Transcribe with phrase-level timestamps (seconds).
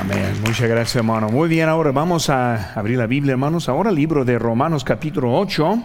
[0.00, 0.34] Amén.
[0.40, 1.28] Muchas gracias, hermano.
[1.28, 3.68] Muy bien, ahora vamos a abrir la Biblia, hermanos.
[3.68, 5.82] Ahora libro de Romanos capítulo 8.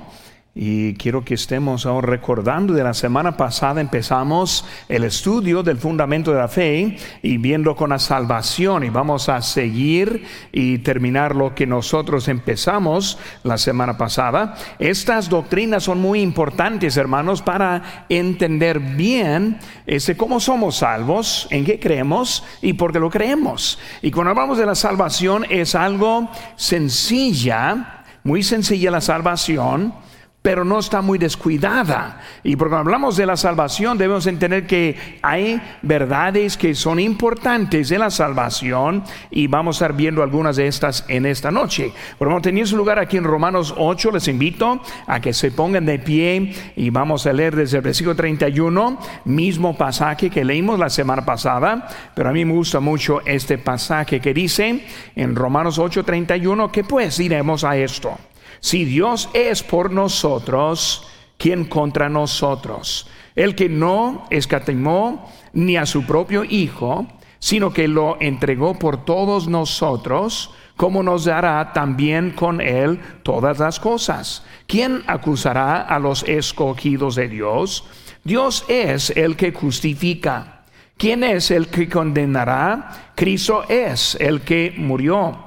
[0.59, 6.31] Y quiero que estemos ahora recordando de la semana pasada empezamos el estudio del fundamento
[6.31, 11.53] de la fe y viendo con la salvación y vamos a seguir y terminar lo
[11.53, 14.55] que nosotros empezamos la semana pasada.
[14.79, 21.79] Estas doctrinas son muy importantes, hermanos, para entender bien ese, cómo somos salvos, en qué
[21.79, 23.77] creemos y por qué lo creemos.
[24.01, 30.06] Y cuando hablamos de la salvación es algo sencilla, muy sencilla la salvación
[30.47, 32.21] pero no está muy descuidada.
[32.41, 37.99] Y porque hablamos de la salvación, debemos entender que hay verdades que son importantes en
[37.99, 41.91] la salvación y vamos a estar viendo algunas de estas en esta noche.
[42.17, 45.85] Vamos a tener su lugar aquí en Romanos 8, les invito a que se pongan
[45.85, 50.89] de pie y vamos a leer desde el versículo 31, mismo pasaje que leímos la
[50.89, 56.05] semana pasada, pero a mí me gusta mucho este pasaje que dice en Romanos 8,
[56.05, 58.17] 31, que pues diremos a esto.
[58.59, 63.07] Si Dios es por nosotros, ¿quién contra nosotros?
[63.35, 67.07] El que no escatimó ni a su propio Hijo,
[67.39, 73.79] sino que lo entregó por todos nosotros, ¿cómo nos dará también con él todas las
[73.79, 74.43] cosas?
[74.65, 77.83] ¿Quién acusará a los escogidos de Dios?
[78.23, 80.65] Dios es el que justifica.
[80.97, 83.11] ¿Quién es el que condenará?
[83.15, 85.46] Cristo es el que murió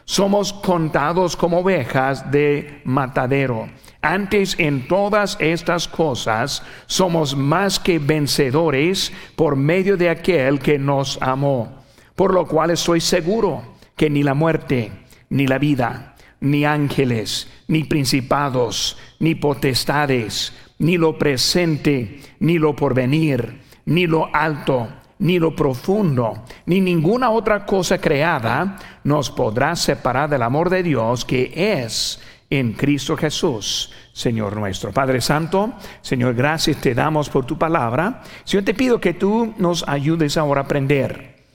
[0.11, 3.69] somos contados como ovejas de matadero.
[4.01, 11.17] Antes en todas estas cosas somos más que vencedores por medio de aquel que nos
[11.21, 11.85] amó.
[12.13, 13.63] Por lo cual estoy seguro
[13.95, 14.91] que ni la muerte,
[15.29, 23.61] ni la vida, ni ángeles, ni principados, ni potestades, ni lo presente, ni lo porvenir,
[23.85, 24.89] ni lo alto,
[25.21, 31.25] ni lo profundo, ni ninguna otra cosa creada nos podrá separar del amor de Dios
[31.25, 34.91] que es en Cristo Jesús, Señor nuestro.
[34.91, 38.23] Padre Santo, Señor, gracias te damos por tu palabra.
[38.43, 41.45] Señor, te pido que tú nos ayudes ahora a aprender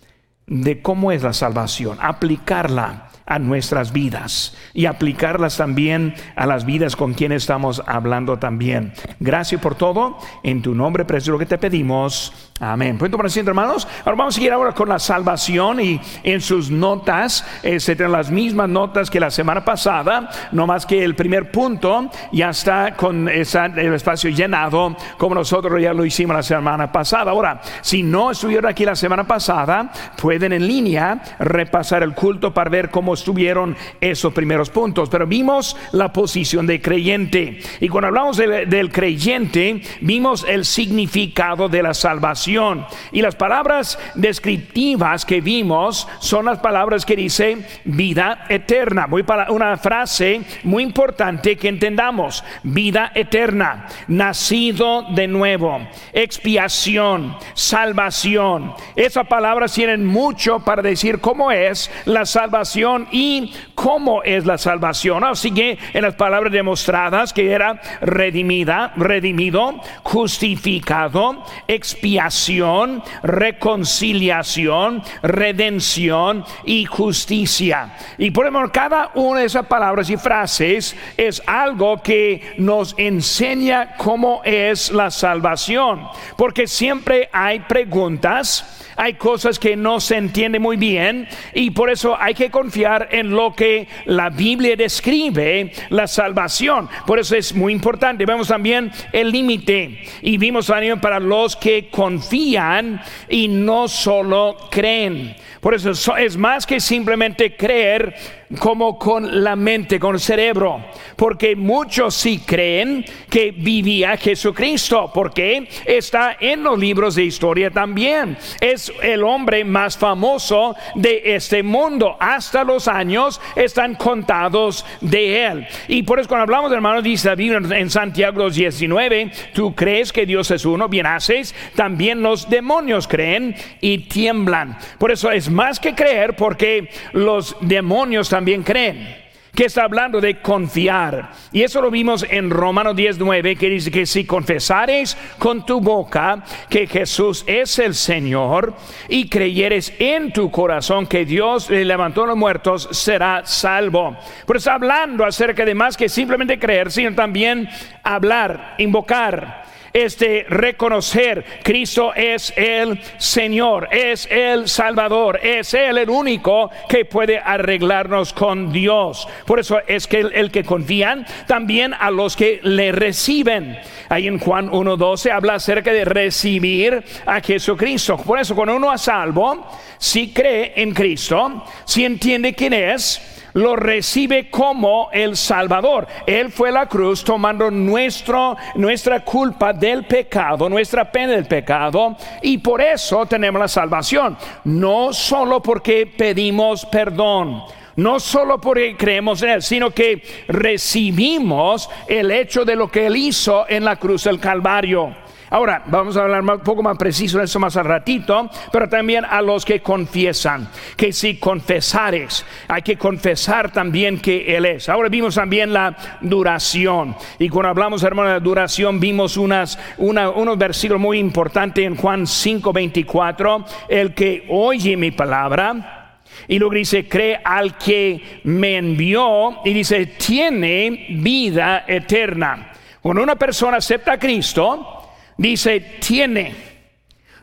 [0.46, 6.96] de cómo es la salvación, aplicarla a nuestras vidas y aplicarlas también a las vidas
[6.96, 8.92] con quien estamos hablando también.
[9.20, 10.18] Gracias por todo.
[10.42, 12.32] En tu nombre, precioso, que te pedimos.
[12.60, 12.96] Amén.
[12.96, 13.86] Punto para siempre, hermanos.
[14.04, 18.12] Ahora vamos a seguir ahora con la salvación y en sus notas eh, se tienen
[18.12, 22.94] las mismas notas que la semana pasada, no más que el primer punto ya está
[22.96, 27.30] con el espacio llenado como nosotros ya lo hicimos la semana pasada.
[27.30, 32.70] Ahora, si no estuvieron aquí la semana pasada, pueden en línea repasar el culto para
[32.70, 35.08] ver cómo estuvieron esos primeros puntos.
[35.08, 41.82] Pero vimos la posición de creyente y cuando hablamos del creyente, vimos el significado de
[41.82, 49.06] la salvación y las palabras descriptivas que vimos son las palabras que dice vida eterna.
[49.06, 52.44] Voy para una frase muy importante que entendamos.
[52.62, 58.74] Vida eterna, nacido de nuevo, expiación, salvación.
[58.94, 65.24] Esas palabras tienen mucho para decir cómo es la salvación y cómo es la salvación.
[65.24, 76.84] Así que en las palabras demostradas que era redimida, redimido, justificado, expiación reconciliación, redención y
[76.84, 77.94] justicia.
[78.18, 83.96] Y por ejemplo, cada una de esas palabras y frases es algo que nos enseña
[83.96, 86.08] cómo es la salvación.
[86.36, 92.16] Porque siempre hay preguntas hay cosas que no se entiende muy bien y por eso
[92.18, 96.88] hay que confiar en lo que la Biblia describe, la salvación.
[97.06, 98.26] Por eso es muy importante.
[98.26, 105.36] Vemos también el límite y vimos también para los que confían y no solo creen.
[105.60, 108.14] Por eso es más que simplemente creer
[108.58, 110.84] como con la mente, con el cerebro.
[111.16, 118.36] Porque muchos sí creen que vivía Jesucristo, porque está en los libros de historia también.
[118.60, 122.16] Es el hombre más famoso de este mundo.
[122.20, 125.66] Hasta los años están contados de él.
[125.88, 130.26] Y por eso cuando hablamos, hermanos, dice la Biblia en Santiago 19, tú crees que
[130.26, 134.78] Dios es uno, bien haces, también los demonios creen y tiemblan.
[134.98, 139.24] Por eso es más que creer porque los demonios también creen.
[139.54, 141.30] que está hablando de confiar.
[141.50, 146.44] Y eso lo vimos en Romanos 10:9, que dice que si confesares con tu boca
[146.68, 148.74] que Jesús es el Señor
[149.08, 154.14] y creyeres en tu corazón que Dios le levantó a los muertos, será salvo.
[154.46, 157.66] Pero está hablando acerca de más que simplemente creer, sino también
[158.04, 159.65] hablar, invocar
[159.96, 167.38] este reconocer Cristo es el Señor, es el Salvador, es Él el único que puede
[167.38, 169.26] arreglarnos con Dios.
[169.46, 173.78] Por eso es que el, que confían también a los que le reciben.
[174.10, 178.18] Ahí en Juan 1.12 habla acerca de recibir a Jesucristo.
[178.18, 179.66] Por eso cuando uno a salvo,
[179.96, 186.06] si cree en Cristo, si entiende quién es, lo recibe como el Salvador.
[186.26, 192.58] Él fue la cruz tomando nuestro, nuestra culpa del pecado, nuestra pena del pecado, y
[192.58, 194.36] por eso tenemos la salvación.
[194.64, 197.62] No solo porque pedimos perdón
[197.96, 203.16] no solo porque creemos en Él, sino que recibimos el hecho de lo que Él
[203.16, 205.14] hizo en la cruz del Calvario.
[205.48, 209.24] Ahora, vamos a hablar un poco más preciso de eso más al ratito, pero también
[209.24, 214.88] a los que confiesan, que si confesares, hay que confesar también que Él es.
[214.88, 221.00] Ahora vimos también la duración, y cuando hablamos, hermano, de duración, vimos unas, unos versículos
[221.00, 226.18] muy importantes en Juan 5:24, el que oye mi palabra,
[226.48, 232.72] y luego dice, cree al que me envió y dice, tiene vida eterna.
[233.00, 235.05] Cuando una persona acepta a Cristo,
[235.38, 236.54] Dice, tiene,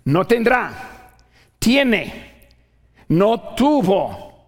[0.05, 0.71] no tendrá,
[1.59, 2.47] tiene,
[3.09, 4.47] no tuvo,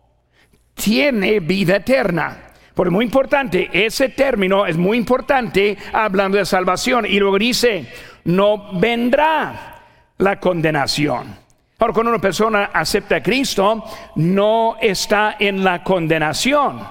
[0.73, 2.41] tiene vida eterna.
[2.73, 7.05] Porque muy importante, ese término es muy importante hablando de salvación.
[7.05, 7.87] Y luego dice,
[8.25, 9.81] no vendrá
[10.17, 11.37] la condenación.
[11.77, 13.83] Ahora, cuando una persona acepta a Cristo,
[14.15, 16.85] no está en la condenación.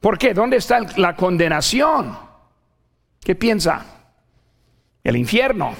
[0.00, 0.34] ¿Por qué?
[0.34, 2.16] ¿Dónde está la condenación?
[3.20, 3.97] ¿Qué piensa?
[5.08, 5.74] El infierno,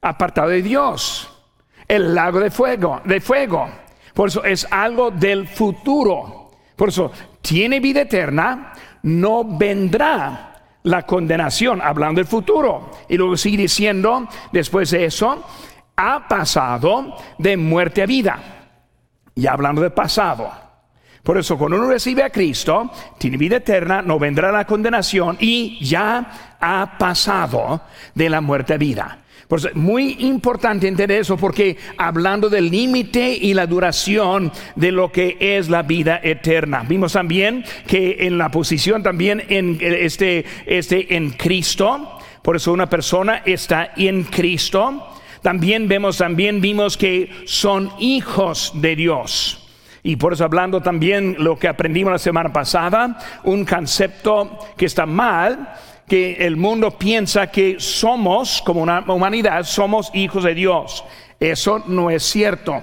[0.00, 1.30] apartado de Dios,
[1.86, 3.68] el lago de fuego, de fuego.
[4.12, 6.50] Por eso es algo del futuro.
[6.74, 8.72] Por eso tiene vida eterna,
[9.04, 10.48] no vendrá
[10.82, 12.90] la condenación, hablando del futuro.
[13.08, 15.44] Y luego sigue diciendo, después de eso,
[15.94, 18.40] ha pasado de muerte a vida.
[19.36, 20.50] Y hablando del pasado.
[21.22, 25.78] Por eso cuando uno recibe a Cristo, tiene vida eterna, no vendrá la condenación y
[25.84, 27.82] ya ha pasado
[28.14, 29.18] de la muerte a vida.
[29.46, 35.12] Por eso, muy importante entender eso porque hablando del límite y la duración de lo
[35.12, 36.84] que es la vida eterna.
[36.88, 42.88] Vimos también que en la posición también en este, este en Cristo, por eso una
[42.88, 45.06] persona está en Cristo.
[45.42, 49.61] También vemos, también vimos que son hijos de Dios.
[50.02, 55.06] Y por eso hablando también lo que aprendimos la semana pasada, un concepto que está
[55.06, 55.74] mal,
[56.08, 61.04] que el mundo piensa que somos, como una humanidad, somos hijos de Dios.
[61.38, 62.82] Eso no es cierto.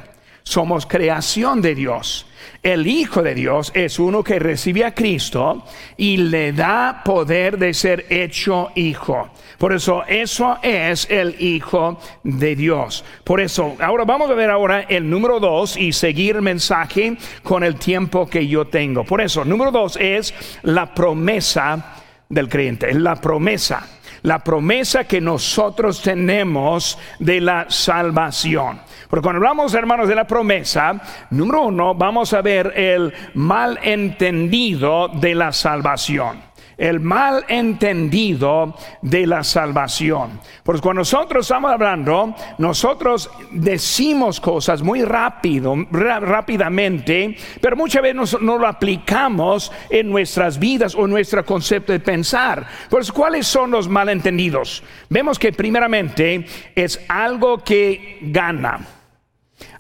[0.50, 2.26] Somos creación de Dios.
[2.64, 5.64] El Hijo de Dios es uno que recibe a Cristo
[5.96, 9.30] y le da poder de ser hecho hijo.
[9.60, 13.06] Por eso eso es el Hijo de Dios.
[13.24, 17.76] Por eso, ahora vamos a ver ahora el número dos y seguir mensaje con el
[17.76, 19.04] tiempo que yo tengo.
[19.04, 21.94] Por eso, número dos es la promesa
[22.28, 23.99] del creyente, la promesa.
[24.24, 28.82] La promesa que nosotros tenemos de la salvación.
[29.10, 35.36] Porque cuando hablamos, hermanos, de la promesa, número uno, vamos a ver el malentendido de
[35.36, 36.49] la salvación
[36.80, 40.40] el mal entendido de la salvación.
[40.64, 48.58] Porque cuando nosotros estamos hablando, nosotros decimos cosas muy rápido, rápidamente, pero muchas veces no,
[48.58, 52.66] lo aplicamos en nuestras vidas o en nuestro concepto de pensar.
[52.90, 54.82] Pues, ¿cuáles son los malentendidos?
[55.10, 58.80] Vemos que primeramente es algo que gana,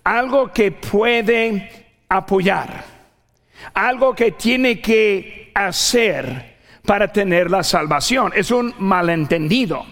[0.03, 2.83] algo que puede apoyar,
[3.73, 8.31] algo que tiene que hacer para tener la salvación.
[8.35, 9.85] Es un malentendido.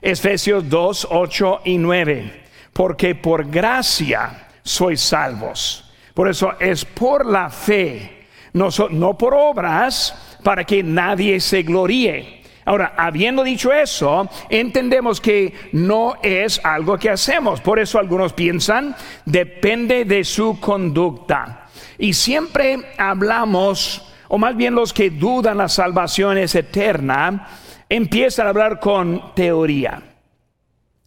[0.00, 2.44] Efesios 2, 8 y 9.
[2.72, 5.92] Porque por gracia sois salvos.
[6.14, 12.42] Por eso es por la fe, no, no por obras, para que nadie se gloríe.
[12.66, 17.60] Ahora, habiendo dicho eso, entendemos que no es algo que hacemos.
[17.60, 18.96] Por eso algunos piensan,
[19.26, 21.66] depende de su conducta.
[21.98, 27.48] Y siempre hablamos o más bien los que dudan la salvación es eterna,
[27.88, 30.02] empiezan a hablar con teoría.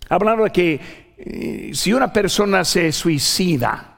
[0.09, 0.79] Hablando de que
[1.17, 3.97] eh, si una persona se suicida,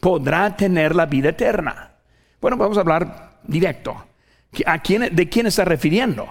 [0.00, 1.92] podrá tener la vida eterna.
[2.40, 3.96] Bueno, vamos a hablar directo.
[4.66, 6.28] ¿A quién, ¿De quién está refiriendo?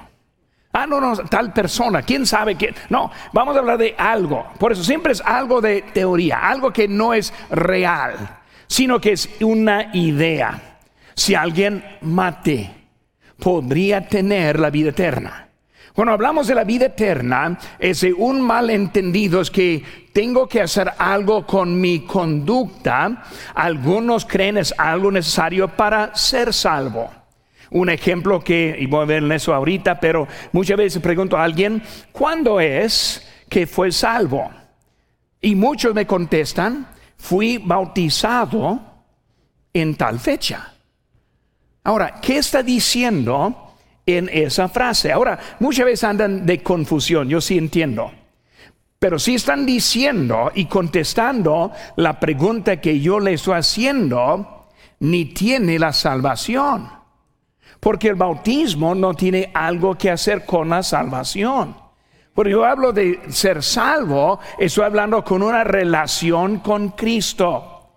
[0.71, 2.73] Ah, no, no, tal persona, quién sabe qué.
[2.89, 4.47] No, vamos a hablar de algo.
[4.57, 9.29] Por eso siempre es algo de teoría, algo que no es real, sino que es
[9.41, 10.72] una idea.
[11.15, 12.69] Si alguien mate,
[13.39, 15.49] podría tener la vida eterna.
[15.93, 21.45] Cuando hablamos de la vida eterna, ese un malentendido es que tengo que hacer algo
[21.45, 23.23] con mi conducta.
[23.53, 27.11] Algunos creen es algo necesario para ser salvo.
[27.69, 31.43] Un ejemplo que, y voy a ver en eso ahorita, pero muchas veces pregunto a
[31.43, 34.49] alguien, ¿cuándo es que fue salvo?
[35.41, 38.79] Y muchos me contestan, fui bautizado
[39.73, 40.72] en tal fecha.
[41.83, 43.73] Ahora, ¿qué está diciendo
[44.05, 45.11] en esa frase?
[45.11, 48.11] Ahora, muchas veces andan de confusión, yo sí entiendo.
[48.99, 55.77] Pero si están diciendo y contestando la pregunta que yo le estoy haciendo, ni tiene
[55.77, 56.89] la salvación.
[57.81, 61.75] Porque el bautismo no tiene algo que hacer con la salvación.
[62.33, 67.89] Pero yo hablo de ser salvo, estoy hablando con una relación con Cristo.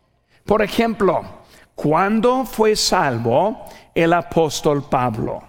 [0.45, 1.36] Por ejemplo,
[1.77, 3.65] ¿cuándo fue salvo
[3.95, 5.41] el apóstol Pablo?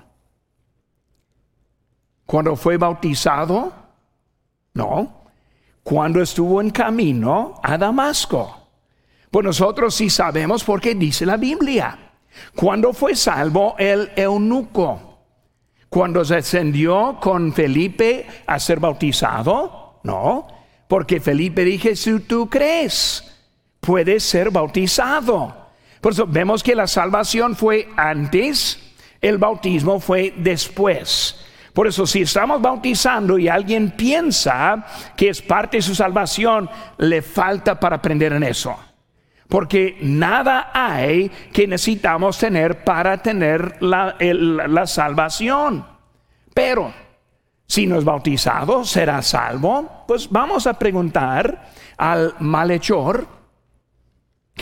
[2.27, 3.73] ¿Cuando fue bautizado?
[4.75, 5.23] No.
[5.81, 8.67] Cuando estuvo en camino a Damasco.
[9.31, 11.97] Pues nosotros sí sabemos porque dice la Biblia.
[12.55, 15.07] Cuando fue salvo el eunuco?
[15.89, 20.01] Cuando se ascendió con Felipe a ser bautizado?
[20.03, 20.47] No,
[20.87, 23.23] porque Felipe dije, si tú crees,
[23.79, 25.66] puedes ser bautizado.
[26.07, 28.79] Por eso vemos que la salvación fue antes,
[29.19, 31.37] el bautismo fue después.
[31.73, 34.85] Por eso si estamos bautizando y alguien piensa
[35.17, 38.73] que es parte de su salvación, le falta para aprender en eso.
[39.49, 45.85] Porque nada hay que necesitamos tener para tener la, salvación.
[46.53, 46.93] Pero
[47.65, 50.05] si no es bautizado, será salvo.
[50.07, 53.36] Pues vamos a preguntar al malhechor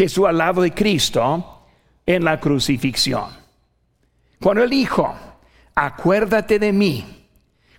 [0.04, 1.64] estuvo al lado de Cristo
[2.06, 3.30] en la crucifixión.
[4.40, 5.16] Cuando él dijo,
[5.74, 7.28] acuérdate de mí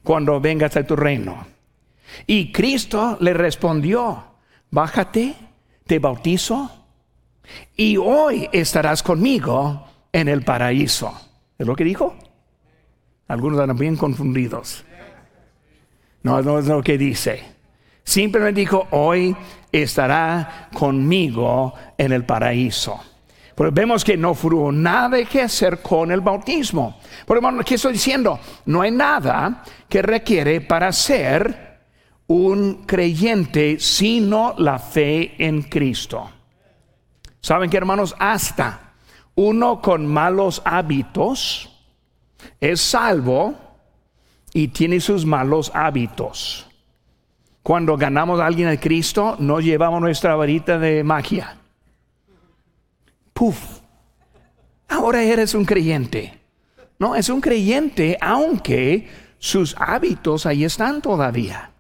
[0.03, 1.47] cuando vengas a tu reino.
[2.27, 4.25] Y Cristo le respondió,
[4.71, 5.35] bájate,
[5.87, 6.71] te bautizo
[7.77, 11.13] y hoy estarás conmigo en el paraíso.
[11.59, 12.17] ¿Es lo que dijo?
[13.29, 14.85] Algunos están bien confundidos.
[16.23, 17.43] No, no es lo que dice.
[18.03, 19.37] Simplemente dijo, hoy
[19.73, 23.01] estará conmigo en el paraíso.
[23.55, 26.99] Pero vemos que no hubo nada que hacer con el bautismo.
[27.25, 28.39] Por hermano, ¿qué estoy diciendo?
[28.67, 31.79] No hay nada que requiere para ser
[32.27, 36.31] un creyente sino la fe en Cristo.
[37.41, 38.93] Saben que hermanos, hasta
[39.37, 41.71] uno con malos hábitos
[42.61, 43.55] es salvo
[44.53, 46.66] y tiene sus malos hábitos.
[47.67, 51.57] Cuando ganamos a alguien a Cristo, no llevamos nuestra varita de magia.
[53.33, 53.81] Puf,
[54.89, 56.39] ahora eres un creyente.
[57.01, 59.09] No, es un creyente, aunque
[59.41, 61.73] sus hábitos ahí están todavía.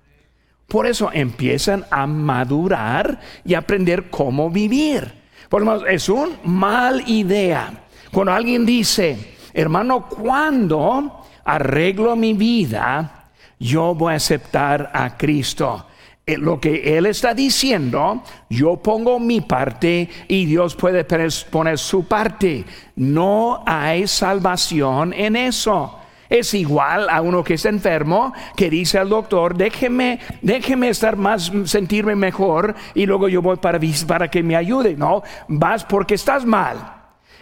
[0.66, 5.12] Por eso empiezan a madurar y aprender cómo vivir.
[5.48, 7.84] Por lo es una mal idea.
[8.10, 13.15] Cuando alguien dice, hermano, cuando arreglo mi vida,
[13.58, 15.86] yo voy a aceptar a Cristo.
[16.28, 21.04] Eh, lo que Él está diciendo, yo pongo mi parte y Dios puede
[21.50, 22.64] poner su parte.
[22.96, 26.00] No hay salvación en eso.
[26.28, 31.52] Es igual a uno que está enfermo, que dice al doctor, déjeme, déjeme estar más,
[31.66, 34.96] sentirme mejor y luego yo voy para, que me ayude.
[34.96, 36.94] No, vas porque estás mal.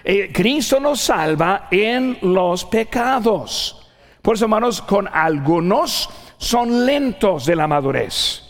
[0.04, 3.83] Eh, Cristo nos salva en los pecados.
[4.24, 8.42] Por eso, hermanos, con algunos son lentos de la madurez,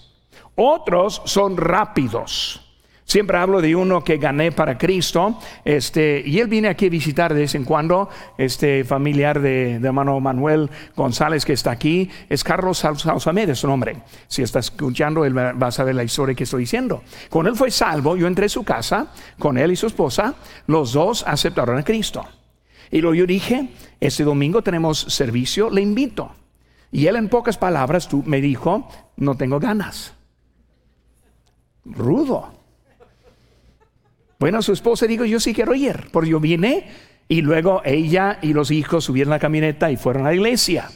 [0.55, 2.61] otros son rápidos.
[3.05, 7.35] Siempre hablo de uno que gané para Cristo, este, y él viene aquí a visitar
[7.35, 12.79] de vez en cuando, este familiar de, hermano Manuel González que está aquí, es Carlos
[12.79, 13.97] Salsamed, es su nombre.
[14.29, 17.03] Si está escuchando, él va a saber la historia que estoy diciendo.
[17.29, 19.09] Con él fue salvo, yo entré a su casa,
[19.41, 20.35] con él y su esposa,
[20.69, 22.25] los dos aceptaron a Cristo.
[22.95, 26.31] Y luego yo dije, este domingo tenemos servicio, le invito.
[26.93, 30.15] Y él en pocas palabras me dijo, no tengo ganas.
[31.85, 32.53] Rudo.
[34.39, 36.87] Bueno, su esposa dijo, yo sí quiero ir, porque yo vine
[37.27, 40.89] y luego ella y los hijos subieron la camioneta y fueron a la iglesia.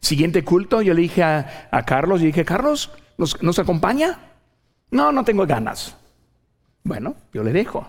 [0.00, 4.18] Siguiente culto, yo le dije a, Carlos, yo dije, Carlos, ¿nos, ¿nos acompaña?
[4.90, 5.96] No, no tengo ganas.
[6.82, 7.86] Bueno, yo le dejo.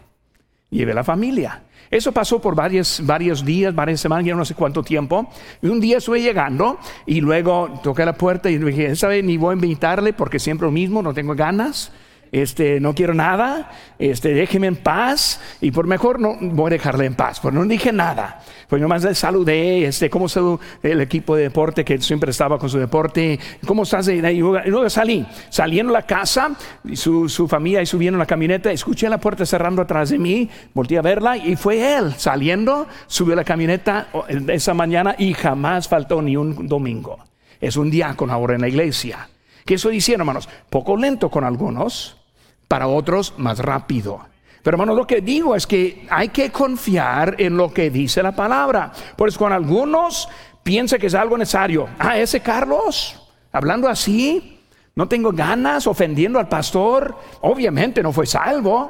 [0.76, 1.64] Llevé la familia.
[1.90, 5.30] Eso pasó por varios, varios días, varias semanas, ya no sé cuánto tiempo.
[5.62, 9.22] Y un día estuve llegando y luego toqué la puerta y dije, ¿sabe?
[9.22, 11.92] Ni voy a invitarle porque siempre lo mismo, no tengo ganas
[12.36, 17.06] este, no quiero nada, este, déjeme en paz y por mejor no voy a dejarle
[17.06, 18.42] en paz, pues no dije nada.
[18.68, 20.42] Pues nomás le saludé, este, cómo está
[20.84, 25.26] el equipo de deporte que siempre estaba con su deporte, cómo estás, y luego salí,
[25.48, 26.58] saliendo a la casa,
[26.94, 30.98] su, su familia y subiendo la camioneta, escuché la puerta cerrando atrás de mí, volteé
[30.98, 34.08] a verla y fue él saliendo, subió la camioneta
[34.50, 37.18] esa mañana y jamás faltó ni un domingo.
[37.62, 39.30] Es un diácono ahora en la iglesia.
[39.66, 40.50] ¿Qué estoy diciendo, hermanos?
[40.70, 42.25] Poco lento con algunos,
[42.68, 44.26] para otros más rápido.
[44.64, 48.36] Pero hermanos, lo que digo es que hay que confiar en lo que dice la
[48.36, 48.92] palabra.
[49.16, 50.28] Pues con algunos
[50.64, 51.88] piensa que es algo necesario.
[52.00, 54.60] Ah, ese Carlos, hablando así,
[54.96, 58.90] no tengo ganas, ofendiendo al pastor, obviamente no fue salvo.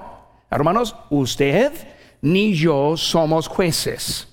[0.49, 1.73] Hermanos, usted
[2.21, 4.27] ni yo somos jueces.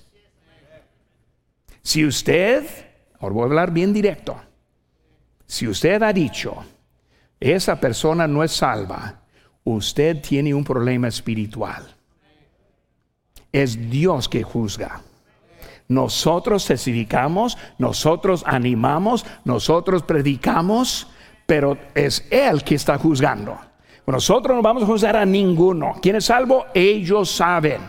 [1.81, 2.65] Si usted,
[3.19, 4.39] ahora voy a hablar bien directo,
[5.45, 6.55] si usted ha dicho,
[7.39, 9.22] esa persona no es salva,
[9.63, 11.95] usted tiene un problema espiritual.
[13.51, 15.01] Es Dios que juzga.
[15.87, 21.07] Nosotros testificamos, nosotros animamos, nosotros predicamos,
[21.45, 23.57] pero es Él que está juzgando.
[24.05, 25.95] Nosotros no vamos a juzgar a ninguno.
[26.01, 26.65] ¿Quién es salvo?
[26.73, 27.81] Ellos saben.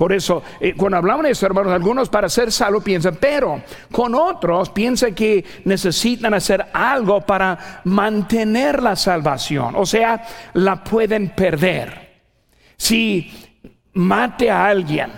[0.00, 4.14] Por eso, eh, cuando hablamos de eso, hermanos, algunos para ser salvos piensan, pero con
[4.14, 9.74] otros piensan que necesitan hacer algo para mantener la salvación.
[9.76, 12.22] O sea, la pueden perder.
[12.78, 13.30] Si
[13.92, 15.12] mate a alguien,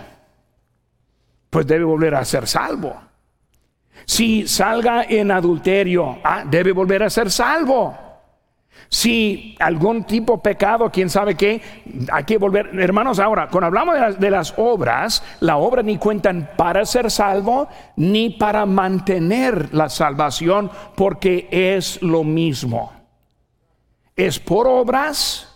[1.48, 3.00] pues debe volver a ser salvo.
[4.04, 7.96] Si salga en adulterio, ah, debe volver a ser salvo.
[8.92, 11.62] Si algún tipo pecado, quién sabe qué,
[12.12, 12.78] hay que volver.
[12.78, 18.28] Hermanos, ahora, cuando hablamos de las, obras, la obra ni cuentan para ser salvo ni
[18.28, 22.92] para mantener la salvación, porque es lo mismo.
[24.14, 25.48] ¿Es por obras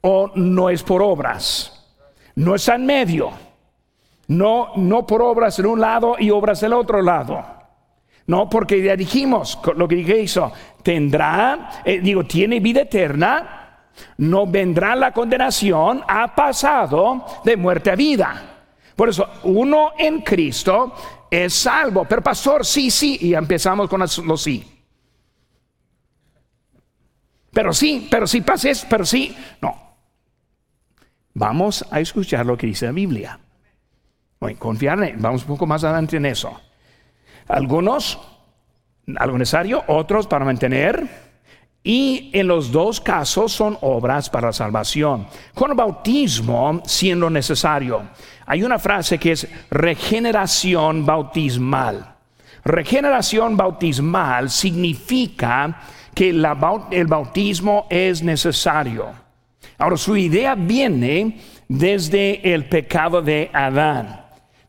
[0.00, 1.86] o no es por obras?
[2.34, 3.30] No está en medio.
[4.26, 7.61] No, no por obras en un lado y obras del otro lado.
[8.26, 13.62] No, porque ya dijimos lo que hizo, tendrá, eh, digo, tiene vida eterna,
[14.18, 18.52] no vendrá la condenación, ha pasado de muerte a vida.
[18.94, 20.94] Por eso, uno en Cristo
[21.30, 22.04] es salvo.
[22.04, 24.64] Pero pastor, sí, sí, y empezamos con los sí.
[27.52, 29.76] Pero sí, pero sí pases, pero sí, no.
[31.34, 33.40] Vamos a escuchar lo que dice la Biblia.
[34.40, 36.60] Bueno, confiarle, vamos un poco más adelante en eso.
[37.48, 38.18] Algunos,
[39.16, 41.32] algo necesario, otros para mantener.
[41.84, 45.26] Y en los dos casos son obras para la salvación.
[45.52, 48.02] Con el bautismo siendo necesario.
[48.46, 52.14] Hay una frase que es regeneración bautismal.
[52.64, 55.80] Regeneración bautismal significa
[56.14, 59.08] que el bautismo es necesario.
[59.78, 64.21] Ahora, su idea viene desde el pecado de Adán.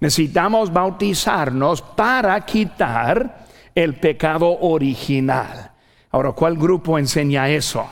[0.03, 5.71] Necesitamos bautizarnos para quitar el pecado original.
[6.11, 7.89] Ahora, ¿cuál grupo enseña eso?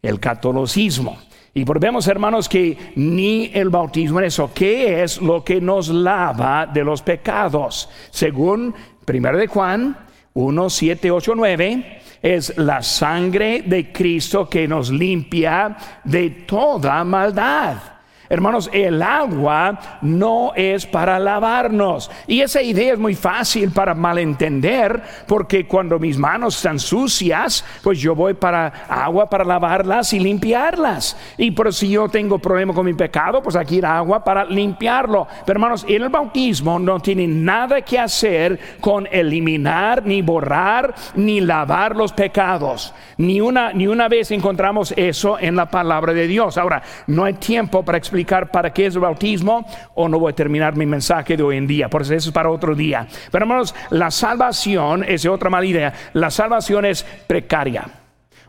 [0.00, 1.18] El catolicismo.
[1.52, 4.52] Y volvemos, hermanos, que ni el bautismo en eso.
[4.54, 7.90] ¿Qué es lo que nos lava de los pecados?
[8.12, 8.72] Según
[9.12, 9.98] 1 de Juan
[10.34, 17.99] 1, 7, 8, 9, es la sangre de Cristo que nos limpia de toda maldad.
[18.32, 22.08] Hermanos, el agua no es para lavarnos.
[22.28, 27.98] Y esa idea es muy fácil para malentender, porque cuando mis manos están sucias, pues
[27.98, 31.16] yo voy para agua para lavarlas y limpiarlas.
[31.38, 35.26] Y por si yo tengo problema con mi pecado, pues aquí ir agua para limpiarlo.
[35.44, 41.96] Pero hermanos, el bautismo no tiene nada que hacer con eliminar, ni borrar, ni lavar
[41.96, 42.94] los pecados.
[43.16, 46.56] Ni una, ni una vez encontramos eso en la palabra de Dios.
[46.56, 50.34] Ahora, no hay tiempo para explicar para qué es el bautismo o no voy a
[50.34, 53.06] terminar mi mensaje de hoy en día, por eso es para otro día.
[53.30, 55.92] Pero hermanos, la salvación es otra mala idea.
[56.12, 57.84] La salvación es precaria.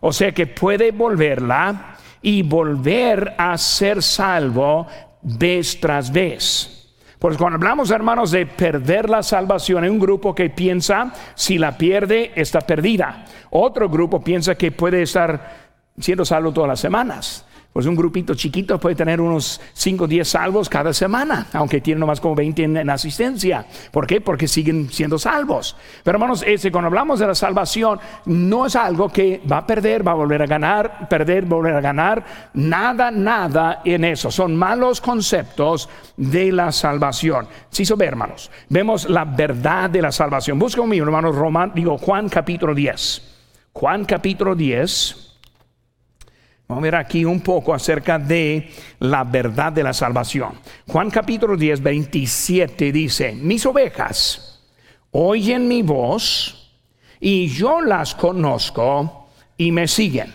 [0.01, 4.87] O sea que puede volverla y volver a ser salvo
[5.21, 6.77] vez tras vez.
[7.19, 11.77] Pues cuando hablamos, hermanos, de perder la salvación, hay un grupo que piensa si la
[11.77, 13.25] pierde, está perdida.
[13.51, 17.45] Otro grupo piensa que puede estar siendo salvo todas las semanas.
[17.73, 22.01] Pues un grupito chiquito puede tener unos 5 o 10 salvos cada semana, aunque tiene
[22.01, 23.65] nomás como 20 en, asistencia.
[23.91, 24.19] ¿Por qué?
[24.19, 25.77] Porque siguen siendo salvos.
[26.03, 30.05] Pero hermanos, ese, cuando hablamos de la salvación, no es algo que va a perder,
[30.05, 32.25] va a volver a ganar, perder, volver a ganar.
[32.55, 34.31] Nada, nada en eso.
[34.31, 37.47] Son malos conceptos de la salvación.
[37.69, 40.59] Si sí, hermanos, vemos la verdad de la salvación.
[40.59, 43.21] Busca conmigo, hermanos, Román, digo Juan capítulo 10.
[43.71, 45.30] Juan capítulo 10.
[46.71, 50.53] Vamos a ver aquí un poco acerca de la verdad de la salvación.
[50.87, 54.63] Juan capítulo 10, 27 dice, mis ovejas
[55.11, 56.71] oyen mi voz
[57.19, 60.33] y yo las conozco y me siguen.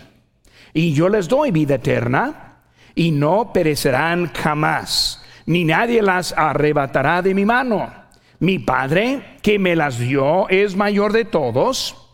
[0.75, 2.59] Y yo les doy vida eterna
[2.93, 7.91] y no perecerán jamás, ni nadie las arrebatará de mi mano.
[8.37, 12.06] Mi Padre que me las dio es mayor de todos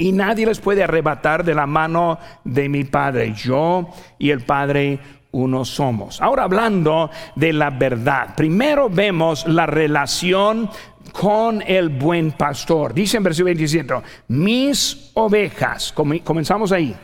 [0.00, 3.34] y nadie les puede arrebatar de la mano de mi Padre.
[3.34, 5.00] Yo y el Padre
[5.32, 6.22] uno somos.
[6.22, 10.70] Ahora hablando de la verdad, primero vemos la relación
[11.12, 12.94] con el buen pastor.
[12.94, 13.94] Dice en versículo 27,
[14.28, 16.96] mis ovejas, comenzamos ahí,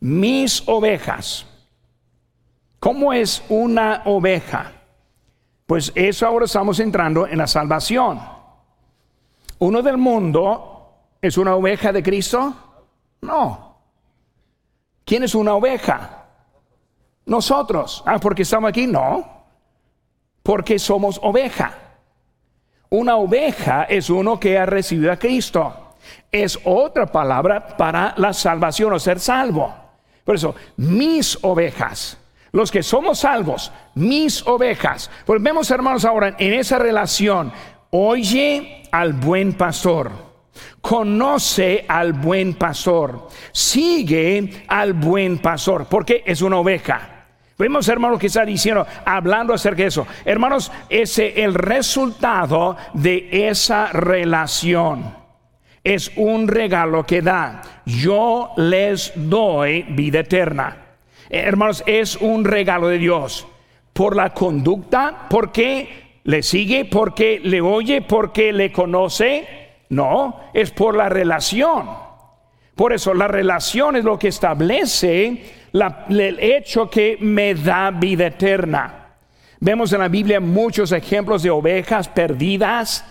[0.00, 1.46] mis ovejas.
[2.80, 4.72] ¿Cómo es una oveja?
[5.64, 8.20] Pues eso ahora estamos entrando en la salvación.
[9.58, 10.73] Uno del mundo
[11.24, 12.54] ¿Es una oveja de Cristo?
[13.22, 13.78] No.
[15.06, 16.26] ¿Quién es una oveja?
[17.24, 18.02] Nosotros.
[18.04, 18.86] Ah, porque estamos aquí.
[18.86, 19.46] No.
[20.42, 21.78] Porque somos oveja.
[22.90, 25.94] Una oveja es uno que ha recibido a Cristo.
[26.30, 29.74] Es otra palabra para la salvación o ser salvo.
[30.24, 32.18] Por eso, mis ovejas.
[32.52, 35.10] Los que somos salvos, mis ovejas.
[35.24, 37.50] Pues vemos, hermanos, ahora en esa relación.
[37.88, 40.33] Oye al buen pastor
[40.84, 47.24] conoce al buen pastor, sigue al buen pastor, porque es una oveja.
[47.58, 50.06] Vemos, hermanos, que está diciendo, hablando acerca de eso.
[50.26, 55.16] Hermanos, ese es el resultado de esa relación.
[55.82, 57.62] Es un regalo que da.
[57.86, 60.76] Yo les doy vida eterna.
[61.30, 63.46] Hermanos, es un regalo de Dios.
[63.94, 69.63] Por la conducta, porque le sigue, porque le oye, porque le conoce
[69.94, 71.88] no, es por la relación.
[72.74, 79.04] Por eso la relación es lo que establece el hecho que me da vida eterna.
[79.60, 83.04] Vemos en la Biblia muchos ejemplos de ovejas perdidas.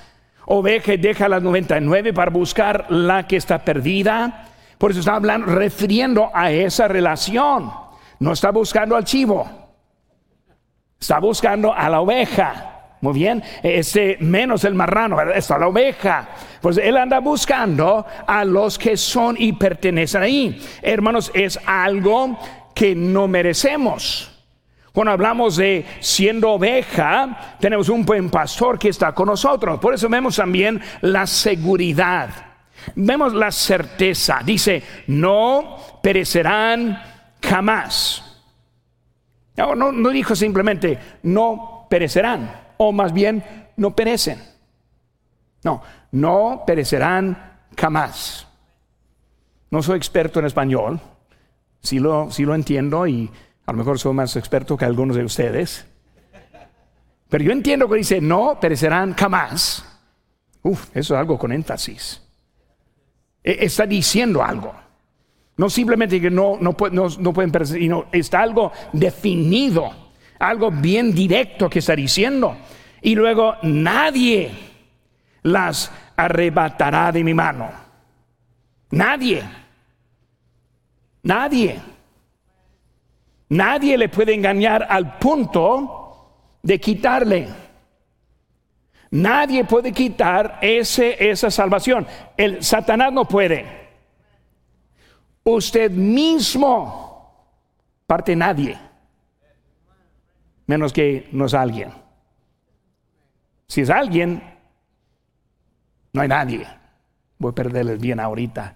[0.45, 4.49] Oveja deja las 99 para buscar la que está perdida.
[4.77, 7.71] Por eso está hablando, refiriendo a esa relación.
[8.19, 9.49] No está buscando al chivo.
[10.99, 12.72] Está buscando a la oveja.
[13.03, 16.29] Muy bien, ese menos el marrano, está la oveja.
[16.61, 20.65] Pues él anda buscando a los que son y pertenecen ahí.
[20.81, 22.39] Hermanos, es algo
[22.73, 24.31] que no merecemos.
[24.93, 29.81] Cuando hablamos de siendo oveja, tenemos un buen pastor que está con nosotros.
[29.81, 32.29] Por eso vemos también la seguridad.
[32.95, 34.39] Vemos la certeza.
[34.45, 37.03] Dice, no perecerán
[37.41, 38.41] jamás.
[39.57, 43.43] No, no dijo simplemente, no perecerán o más bien
[43.77, 44.41] no perecen.
[45.63, 48.47] No, no perecerán jamás.
[49.71, 50.99] No soy experto en español,
[51.81, 53.29] sí lo, lo entiendo y
[53.65, 55.85] a lo mejor soy más experto que algunos de ustedes.
[57.29, 59.83] Pero yo entiendo que dice no perecerán jamás.
[60.61, 62.21] Uf, eso es algo con énfasis.
[63.43, 64.73] E, está diciendo algo.
[65.57, 69.91] No simplemente que no, no, no pueden perecer, sino está algo definido,
[70.39, 72.55] algo bien directo que está diciendo.
[73.03, 74.49] Y luego nadie
[75.43, 77.69] las arrebatará de mi mano.
[78.91, 79.43] Nadie.
[81.23, 81.79] Nadie.
[83.49, 87.49] Nadie le puede engañar al punto de quitarle.
[89.11, 92.07] Nadie puede quitar ese, esa salvación.
[92.37, 93.65] El Satanás no puede.
[95.43, 97.59] Usted mismo,
[98.07, 98.79] parte nadie,
[100.65, 102.02] menos que no es alguien.
[103.73, 104.39] Si es alguien,
[106.13, 106.67] no hay nadie.
[107.39, 108.75] Voy a perderles bien ahorita.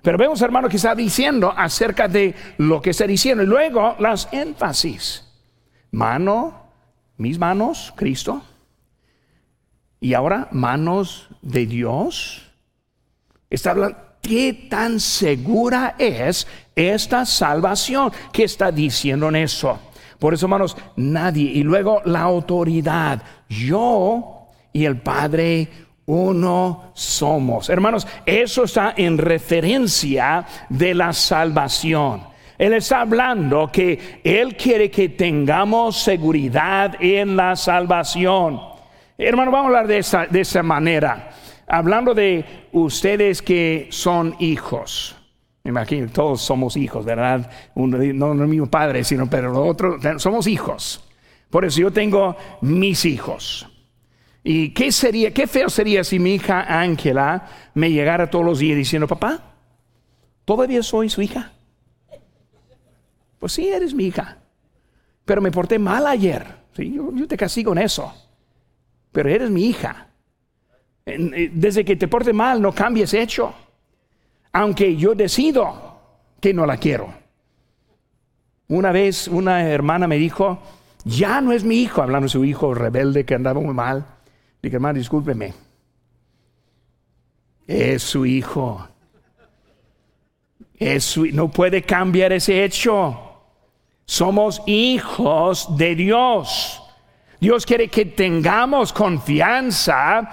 [0.00, 3.42] Pero vemos, hermano, que está diciendo acerca de lo que está diciendo.
[3.42, 5.28] Y luego las énfasis.
[5.90, 6.70] Mano,
[7.16, 8.40] mis manos, Cristo.
[9.98, 12.52] Y ahora manos de Dios.
[13.50, 16.46] Está hablando, ¿qué tan segura es
[16.76, 19.80] esta salvación que está diciendo en eso?
[20.18, 21.50] Por eso, hermanos, nadie.
[21.50, 23.22] Y luego la autoridad.
[23.48, 25.68] Yo y el Padre
[26.08, 27.68] uno somos.
[27.68, 32.22] Hermanos, eso está en referencia de la salvación.
[32.56, 38.58] Él está hablando que Él quiere que tengamos seguridad en la salvación.
[39.18, 41.30] Hermano, vamos a hablar de esa, de esa manera.
[41.68, 45.17] Hablando de ustedes que son hijos.
[45.68, 47.50] Me imagino, todos somos hijos, ¿verdad?
[47.74, 51.04] Uno, no, no mi padre, sino, pero los otros, somos hijos.
[51.50, 53.68] Por eso yo tengo mis hijos.
[54.42, 58.78] ¿Y qué sería, qué feo sería si mi hija Ángela me llegara todos los días
[58.78, 59.56] diciendo, papá,
[60.46, 61.52] ¿todavía soy su hija?
[63.38, 64.38] Pues sí, eres mi hija.
[65.26, 66.46] Pero me porté mal ayer.
[66.74, 66.94] ¿sí?
[66.94, 68.10] Yo, te castigo en eso.
[69.12, 70.08] Pero eres mi hija.
[71.04, 73.54] Eh, desde que te porte mal, no cambies hecho.
[74.52, 76.00] Aunque yo decido
[76.40, 77.12] que no la quiero.
[78.68, 80.58] Una vez una hermana me dijo,
[81.04, 84.04] ya no es mi hijo, hablando de su hijo rebelde que andaba muy mal.
[84.62, 85.54] Dije, hermano, discúlpeme.
[87.66, 88.86] Es su hijo.
[90.76, 93.18] Es su, no puede cambiar ese hecho.
[94.04, 96.82] Somos hijos de Dios.
[97.40, 100.28] Dios quiere que tengamos confianza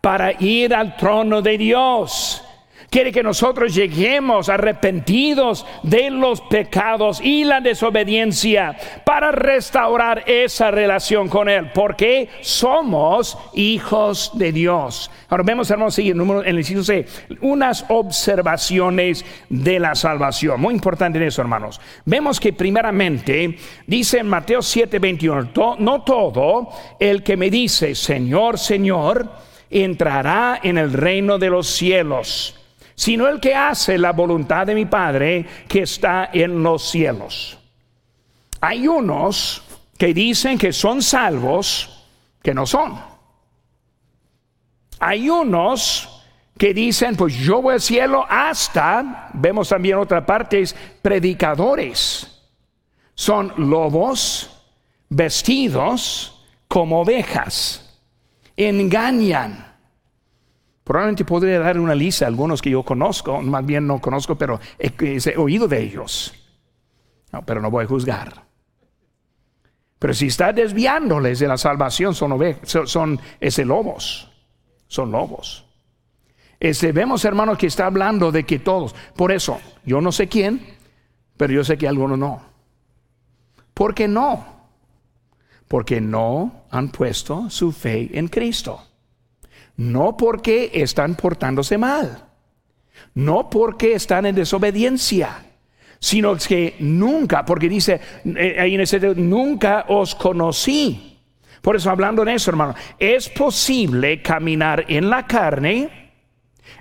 [0.00, 2.42] para ir al trono de Dios.
[2.90, 8.74] Quiere que nosotros lleguemos arrepentidos de los pecados y la desobediencia
[9.04, 15.10] para restaurar esa relación con Él, porque somos hijos de Dios.
[15.28, 17.04] Ahora vemos, hermanos, en el inciso C,
[17.42, 20.58] unas observaciones de la salvación.
[20.58, 21.78] Muy importante eso, hermanos.
[22.06, 28.58] Vemos que primeramente dice en Mateo 7, 21, no todo el que me dice, Señor,
[28.58, 29.30] Señor,
[29.68, 32.57] entrará en el reino de los cielos
[32.98, 37.56] sino el que hace la voluntad de mi Padre que está en los cielos.
[38.60, 39.62] Hay unos
[39.96, 42.08] que dicen que son salvos,
[42.42, 43.00] que no son.
[44.98, 46.24] Hay unos
[46.58, 50.64] que dicen, pues yo voy al cielo hasta, vemos también otra parte,
[51.00, 52.42] predicadores.
[53.14, 54.60] Son lobos
[55.08, 57.96] vestidos como ovejas.
[58.56, 59.67] Engañan
[60.88, 64.58] Probablemente podría dar una lista a algunos que yo conozco, más bien no conozco, pero
[64.78, 66.32] he, oído de ellos.
[67.44, 68.46] pero no voy a juzgar.
[69.98, 72.30] Pero si está desviándoles de la salvación, son,
[73.66, 74.30] lobos.
[74.86, 75.66] Son lobos.
[76.58, 78.94] Este, vemos, hermanos, que está hablando de que todos.
[79.14, 80.74] Por eso, yo no sé quién,
[81.36, 82.40] pero yo sé que algunos no.
[83.74, 84.42] ¿Por qué no?
[85.68, 88.87] Porque no han puesto su fe en Cristo.
[89.78, 92.24] No porque están portándose mal,
[93.14, 95.44] no porque están en desobediencia,
[96.00, 101.20] sino que nunca, porque dice eh, ahí en ese nunca os conocí.
[101.62, 106.12] Por eso hablando de eso, hermano, es posible caminar en la carne,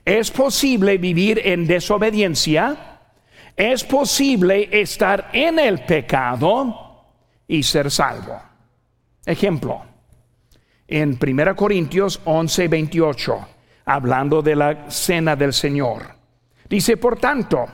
[0.03, 2.99] es posible vivir en desobediencia,
[3.55, 7.05] es posible estar en el pecado
[7.47, 8.41] y ser salvo.
[9.23, 9.83] Ejemplo,
[10.87, 13.47] en 1 Corintios 11, 28,
[13.85, 16.03] hablando de la cena del Señor.
[16.69, 17.65] Dice, por tanto,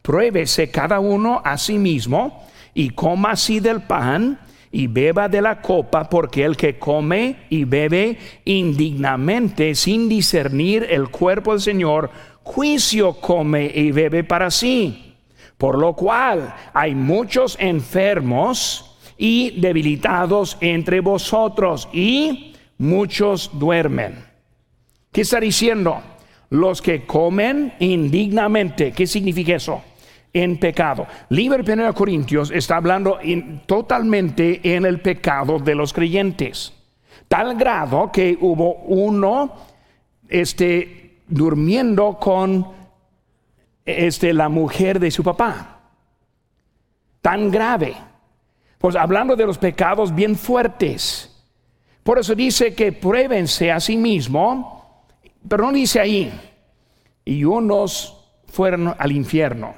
[0.00, 4.38] pruébese cada uno a sí mismo y coma así del pan
[4.70, 11.10] y beba de la copa, porque el que come y bebe indignamente sin discernir el
[11.10, 12.10] cuerpo del Señor,
[12.42, 15.14] juicio come y bebe para sí.
[15.58, 22.51] Por lo cual hay muchos enfermos y debilitados entre vosotros y
[22.82, 24.24] muchos duermen.
[25.12, 26.02] ¿Qué está diciendo?
[26.50, 28.90] Los que comen indignamente.
[28.90, 29.82] ¿Qué significa eso?
[30.32, 31.06] En pecado.
[31.28, 33.18] Libre 1 Corintios está hablando
[33.66, 36.72] totalmente en el pecado de los creyentes.
[37.28, 39.52] Tal grado que hubo uno
[40.28, 42.66] este, durmiendo con
[43.84, 45.78] este, la mujer de su papá.
[47.20, 47.94] Tan grave.
[48.78, 51.31] Pues hablando de los pecados bien fuertes
[52.02, 55.06] por eso dice que pruébense a sí mismo,
[55.48, 56.32] pero no dice ahí,
[57.24, 59.74] y unos fueron al infierno.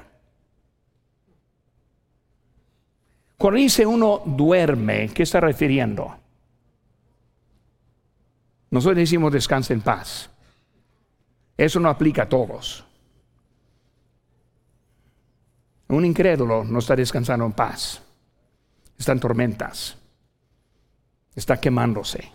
[3.37, 6.17] Cuando dice uno duerme, ¿qué está refiriendo?
[8.71, 10.31] Nosotros decimos descansa en paz.
[11.57, 12.85] Eso no aplica a todos.
[15.89, 18.03] Un incrédulo no está descansando en paz.
[18.99, 19.99] Está en tormentas
[21.35, 22.31] está quemándose.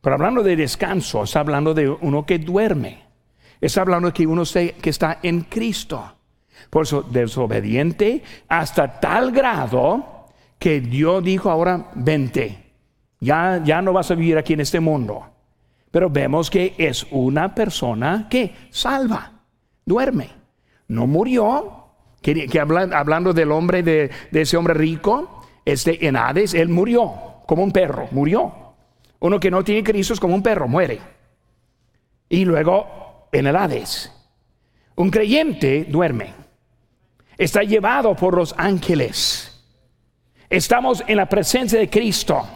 [0.00, 3.04] Pero hablando de descanso, está hablando de uno que duerme.
[3.60, 6.14] Está hablando de que uno que está en Cristo.
[6.70, 10.26] Por eso, desobediente hasta tal grado
[10.58, 12.72] que Dios dijo ahora, vente.
[13.20, 15.26] Ya, ya no vas a vivir aquí en este mundo.
[15.90, 19.32] Pero vemos que es una persona que salva,
[19.84, 20.30] duerme.
[20.88, 21.74] No murió,
[22.20, 27.72] Que, hablando del hombre, de, ese hombre rico, este en Hades, él murió como un
[27.72, 28.52] perro, murió.
[29.20, 31.00] Uno que no tiene Cristo es como un perro, muere.
[32.28, 34.12] Y luego en el.
[34.96, 36.34] Un creyente duerme.
[37.38, 39.64] Está llevado por los ángeles.
[40.50, 42.46] Estamos en la presencia de Cristo.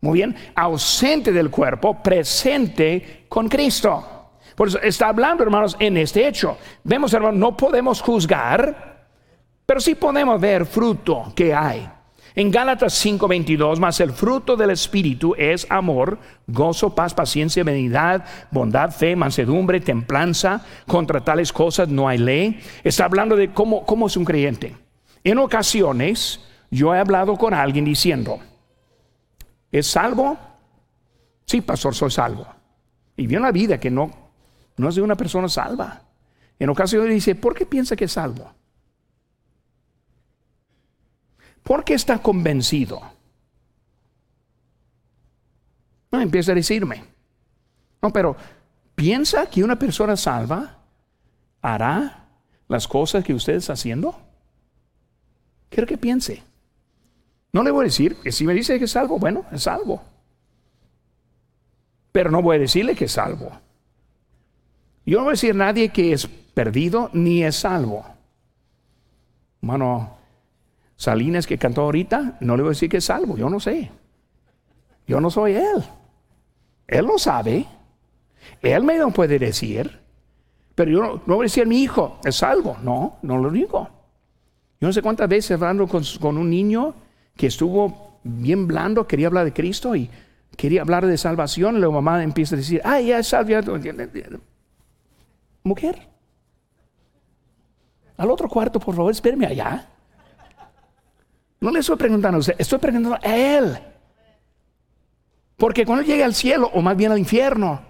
[0.00, 4.30] Muy bien, ausente del cuerpo, presente con Cristo.
[4.56, 6.58] Por eso está hablando, hermanos, en este hecho.
[6.82, 9.06] Vemos, hermanos, no podemos juzgar,
[9.64, 11.88] pero sí podemos ver fruto que hay.
[12.34, 18.90] En Gálatas 5:22, más el fruto del Espíritu es amor, gozo, paz, paciencia, benignidad, bondad,
[18.90, 20.64] fe, mansedumbre, templanza.
[20.86, 22.60] Contra tales cosas no hay ley.
[22.84, 24.76] Está hablando de cómo, cómo es un creyente.
[25.24, 26.40] En ocasiones,
[26.70, 28.40] yo he hablado con alguien diciendo,
[29.70, 30.38] ¿es salvo?
[31.44, 32.46] Sí, pastor, soy salvo.
[33.16, 34.22] Y vi una vida que no
[34.76, 36.02] no es de una persona salva.
[36.58, 38.52] En ocasiones dice, ¿por qué piensa que es salvo?
[41.62, 43.00] ¿Por qué está convencido?
[46.10, 47.04] No, empieza a decirme.
[48.02, 48.36] No, pero
[48.94, 50.78] ¿piensa que una persona salva
[51.62, 52.28] hará
[52.68, 54.14] las cosas que usted está haciendo?
[55.70, 56.42] Quiero que piense.
[57.52, 60.02] No le voy a decir que si me dice que es salvo, bueno, es salvo.
[62.10, 63.50] Pero no voy a decirle que es salvo.
[65.06, 68.04] Yo no voy a decir a nadie que es perdido ni es salvo.
[69.60, 70.16] Mano,
[71.02, 73.90] Salinas que cantó ahorita, no le voy a decir que es salvo, yo no sé.
[75.04, 75.82] Yo no soy él.
[76.86, 77.66] Él lo sabe.
[78.60, 79.98] Él me lo puede decir.
[80.76, 82.76] Pero yo no, voy a decir mi hijo, es salvo.
[82.84, 83.90] No, no lo digo.
[84.80, 86.94] Yo no sé cuántas veces hablando con, un niño
[87.36, 90.08] que estuvo bien blando, quería hablar de Cristo y
[90.56, 93.76] quería hablar de salvación, la mamá empieza a decir, ay, ya es salvo
[95.64, 96.08] mujer.
[98.16, 99.91] Al otro cuarto, por favor, espérame allá.
[101.62, 103.78] No le estoy preguntando a usted, estoy preguntando a él.
[105.56, 107.80] Porque cuando llegue al cielo, o más bien al infierno,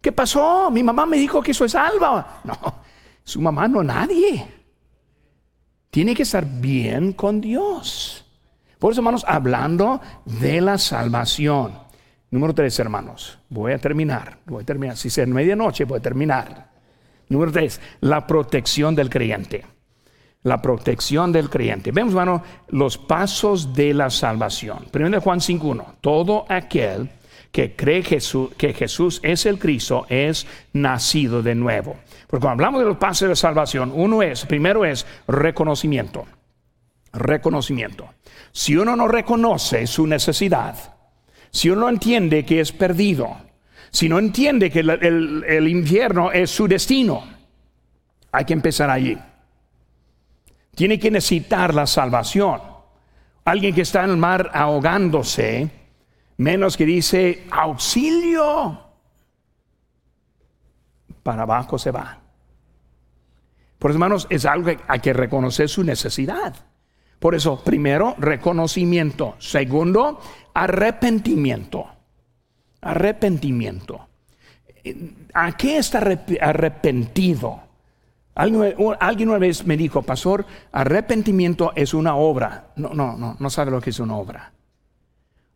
[0.00, 0.72] ¿qué pasó?
[0.72, 2.40] Mi mamá me dijo que soy salva.
[2.42, 2.58] No,
[3.22, 4.44] su mamá no nadie.
[5.88, 8.24] Tiene que estar bien con Dios.
[8.80, 11.78] Por eso, hermanos, hablando de la salvación.
[12.32, 13.38] Número tres, hermanos.
[13.48, 14.38] Voy a terminar.
[14.46, 14.96] Voy a terminar.
[14.96, 16.72] Si es medianoche, voy a terminar.
[17.28, 19.64] Número tres, la protección del creyente.
[20.42, 21.92] La protección del creyente.
[21.92, 24.86] Vemos, hermano, los pasos de la salvación.
[24.90, 25.84] Primero de Juan 5.1.
[26.00, 27.10] Todo aquel
[27.52, 31.96] que cree Jesús, que Jesús es el Cristo es nacido de nuevo.
[32.26, 36.26] Porque cuando hablamos de los pasos de salvación, uno es, primero es reconocimiento.
[37.12, 38.08] Reconocimiento.
[38.52, 40.76] Si uno no reconoce su necesidad,
[41.50, 43.36] si uno entiende que es perdido,
[43.90, 47.24] si no entiende que el, infierno es su destino,
[48.32, 49.18] hay que empezar allí.
[50.74, 52.60] Tiene que necesitar la salvación.
[53.44, 55.70] Alguien que está en el mar ahogándose,
[56.36, 58.80] menos que dice, auxilio,
[61.22, 62.18] para abajo se va.
[63.78, 66.54] Por eso, hermanos, es algo que hay que reconocer su necesidad.
[67.18, 69.34] Por eso, primero, reconocimiento.
[69.38, 70.20] Segundo,
[70.54, 71.92] arrepentimiento
[72.82, 74.08] arrepentimiento.
[75.32, 75.98] ¿A qué está
[76.40, 77.61] arrepentido?
[78.34, 82.72] Alguien, una vez me dijo, pastor, arrepentimiento es una obra.
[82.76, 84.52] No, no, no, no sabe lo que es una obra.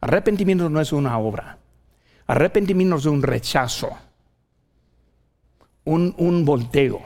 [0.00, 1.58] Arrepentimiento no es una obra.
[2.26, 3.90] Arrepentimiento es un rechazo,
[5.84, 7.00] un, un volteo.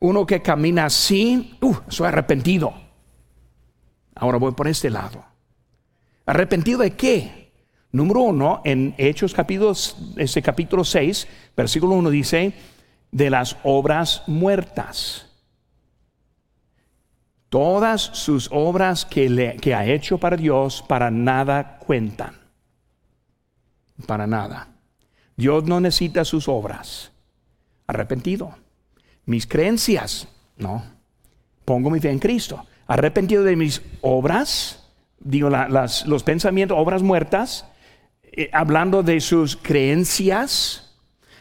[0.00, 2.74] Uno que camina así, uh, soy arrepentido.
[4.14, 5.24] Ahora voy por este lado.
[6.26, 7.52] ¿Arrepentido de qué?
[7.90, 9.72] Número uno, en Hechos capítulo,
[10.16, 12.52] ese capítulo 6, versículo 1 dice,
[13.10, 15.26] de las obras muertas.
[17.48, 22.34] Todas sus obras que, ha hecho para Dios, para nada cuentan.
[24.06, 24.68] Para nada.
[25.36, 27.10] Dios no necesita sus obras.
[27.86, 28.54] Arrepentido.
[29.24, 30.84] Mis creencias, no.
[31.64, 32.66] Pongo mi fe en Cristo.
[32.86, 34.84] Arrepentido de mis obras,
[35.18, 37.66] digo, las, los pensamientos, obras muertas,
[38.22, 40.87] eh, hablando de sus creencias,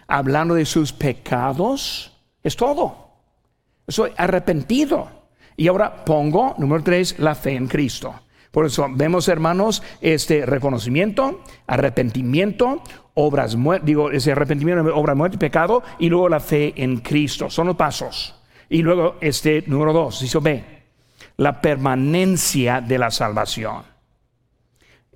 [0.08, 2.12] hablando de sus pecados,
[2.44, 3.10] es todo.
[3.88, 5.10] Soy arrepentido.
[5.56, 8.14] Y ahora pongo, número tres, la fe en Cristo.
[8.52, 12.82] Por eso vemos, hermanos, este reconocimiento, arrepentimiento,
[13.16, 17.50] obras muertas, digo, ese arrepentimiento, obras muertas y pecado, y luego la fe en Cristo.
[17.50, 18.36] Son los pasos.
[18.70, 20.64] Y luego, este número dos, hizo B,
[21.38, 23.97] la permanencia de la salvación.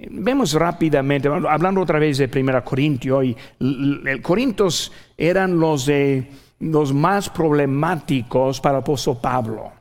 [0.10, 6.28] Vemos rápidamente, hablando otra vez de 1 Corintio, y el Corintios eran los de
[6.60, 9.72] los más problemáticos para el apóstol Pablo.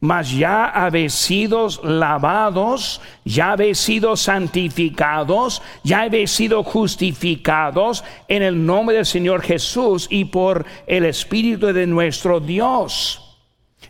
[0.00, 8.64] mas ya habéis sido lavados, ya habéis sido santificados, ya habéis sido justificados en el
[8.64, 13.38] nombre del Señor Jesús y por el Espíritu de nuestro Dios.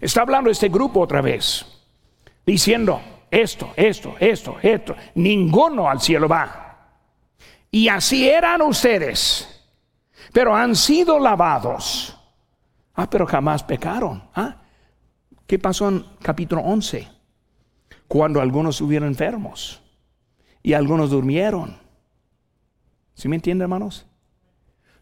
[0.01, 1.65] Está hablando este grupo otra vez,
[2.45, 3.01] diciendo
[3.31, 6.67] esto, esto, esto, esto, ninguno al cielo va.
[7.71, 9.65] Y así eran ustedes,
[10.33, 12.17] pero han sido lavados
[13.01, 14.23] Ah, pero jamás pecaron.
[14.35, 14.57] ¿Ah?
[15.47, 17.09] ¿Qué pasó en capítulo 11?
[18.07, 19.81] Cuando algunos estuvieron enfermos
[20.63, 21.79] y algunos durmieron.
[23.15, 24.05] ¿Sí me entienden, hermanos?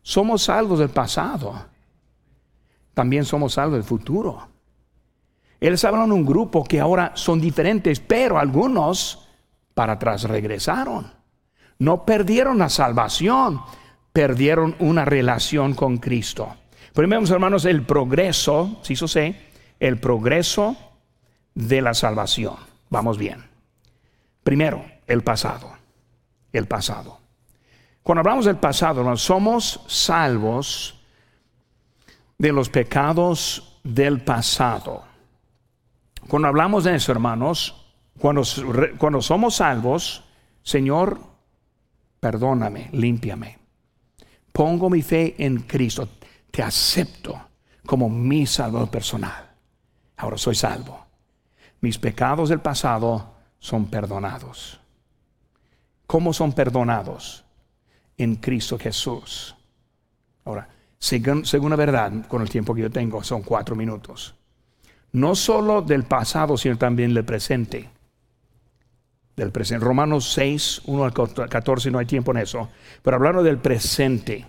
[0.00, 1.66] Somos salvos del pasado.
[2.94, 4.46] También somos salvos del futuro.
[5.58, 9.26] Él está un grupo que ahora son diferentes, pero algunos
[9.74, 11.10] para atrás regresaron.
[11.80, 13.60] No perdieron la salvación,
[14.12, 16.54] perdieron una relación con Cristo.
[16.98, 19.36] Primero, hermanos, el progreso, si eso sé,
[19.78, 20.76] el progreso
[21.54, 22.56] de la salvación.
[22.90, 23.44] Vamos bien.
[24.42, 25.70] Primero, el pasado.
[26.52, 27.20] El pasado.
[28.02, 31.00] Cuando hablamos del pasado, somos salvos
[32.36, 35.04] de los pecados del pasado.
[36.26, 38.42] Cuando hablamos de eso, hermanos, cuando,
[38.98, 40.24] cuando somos salvos,
[40.64, 41.20] Señor,
[42.18, 43.56] perdóname, límpiame.
[44.50, 46.08] Pongo mi fe en Cristo
[46.50, 47.40] te acepto
[47.86, 49.50] como mi salvador personal.
[50.16, 51.06] Ahora soy salvo.
[51.80, 54.80] Mis pecados del pasado son perdonados.
[56.06, 57.44] ¿Cómo son perdonados?
[58.16, 59.54] En Cristo Jesús.
[60.44, 60.68] Ahora,
[60.98, 64.34] según, según la verdad, con el tiempo que yo tengo, son cuatro minutos.
[65.12, 67.88] No solo del pasado, sino también del presente.
[69.36, 69.84] Del presente.
[69.84, 72.68] Romanos 6, 1 al 14, no hay tiempo en eso.
[73.02, 74.46] Pero hablando del presente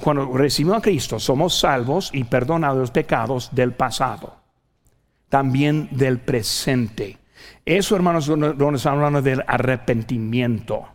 [0.00, 4.36] cuando recibimos a Cristo, somos salvos y perdonados los pecados del pasado,
[5.28, 7.18] también del presente.
[7.64, 10.88] Eso, hermanos, donde estamos hablando del arrepentimiento.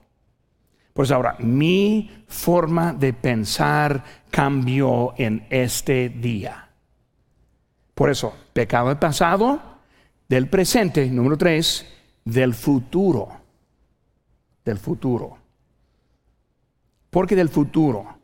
[0.94, 6.70] Pues ahora, mi forma de pensar cambió en este día.
[7.94, 9.60] Por eso, pecado del pasado,
[10.28, 11.86] del presente, número tres,
[12.26, 13.30] del futuro.
[14.66, 15.38] Del futuro.
[17.10, 18.17] Porque del futuro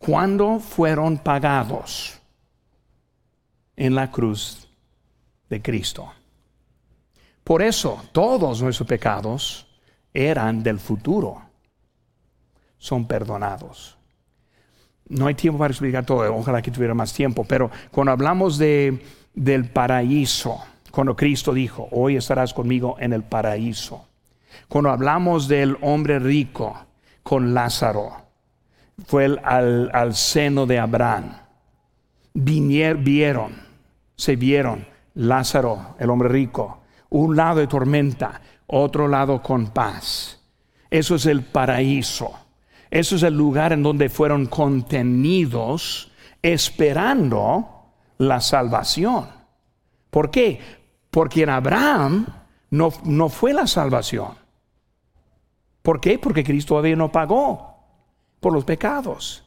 [0.00, 2.18] cuando fueron pagados
[3.76, 4.66] en la cruz
[5.50, 6.10] de Cristo.
[7.44, 9.66] Por eso todos nuestros pecados
[10.14, 11.42] eran del futuro.
[12.78, 13.98] Son perdonados.
[15.06, 19.04] No hay tiempo para explicar todo, ojalá que tuviera más tiempo, pero cuando hablamos de,
[19.34, 24.06] del paraíso, cuando Cristo dijo, hoy estarás conmigo en el paraíso.
[24.66, 26.86] Cuando hablamos del hombre rico
[27.22, 28.29] con Lázaro,
[29.06, 31.32] fue al, seno de Abraham.
[32.34, 33.52] vieron,
[34.16, 36.80] se vieron Lázaro, el hombre rico,
[37.10, 40.40] un lado de tormenta, otro lado con paz.
[40.90, 42.32] Eso es el paraíso.
[42.90, 46.10] Eso es el lugar en donde fueron contenidos
[46.42, 49.28] esperando la salvación.
[50.10, 50.60] ¿Por qué?
[51.10, 52.26] Porque en Abraham
[52.70, 54.34] no, no fue la salvación.
[55.82, 56.18] ¿Por qué?
[56.18, 57.69] Porque Cristo todavía no pagó
[58.40, 59.44] por los pecados.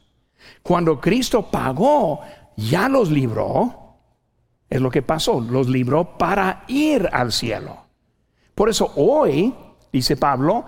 [0.62, 2.20] Cuando Cristo pagó,
[2.56, 3.96] ya los libró.
[4.70, 7.84] Es lo que pasó, los libró para ir al cielo.
[8.54, 9.54] Por eso hoy,
[9.92, 10.64] dice Pablo,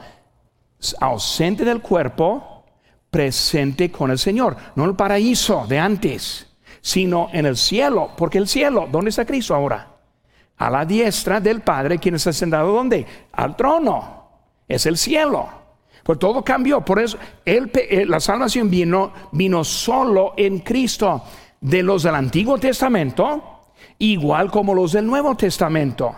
[1.00, 2.64] ausente del cuerpo,
[3.10, 4.56] presente con el Señor.
[4.74, 6.46] No el paraíso de antes,
[6.80, 8.10] sino en el cielo.
[8.16, 9.94] Porque el cielo, ¿dónde está Cristo ahora?
[10.58, 13.06] A la diestra del Padre, quien está sentado ¿dónde?
[13.32, 14.28] Al trono.
[14.68, 15.48] Es el cielo.
[16.06, 16.82] Pues todo cambió.
[16.82, 21.20] Por eso eh, la salvación vino, vino solo en Cristo.
[21.60, 23.62] De los del Antiguo Testamento,
[23.98, 26.14] igual como los del Nuevo Testamento.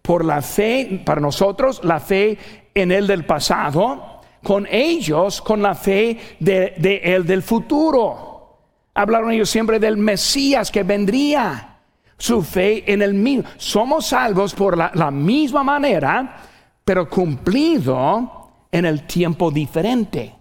[0.00, 2.38] Por la fe, para nosotros, la fe
[2.72, 8.60] en el del pasado, con ellos, con la fe de, de el del futuro.
[8.94, 11.80] Hablaron ellos siempre del Mesías que vendría,
[12.16, 13.48] su fe en el mismo.
[13.56, 16.36] Somos salvos por la, la misma manera,
[16.84, 18.43] pero cumplido
[18.74, 20.34] en el tiempo diferente.